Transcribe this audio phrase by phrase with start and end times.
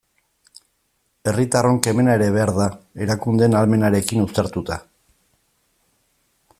[1.31, 2.67] Herritarron kemena ere behar da,
[3.07, 4.83] erakundeen ahalmenarekin uztartuta.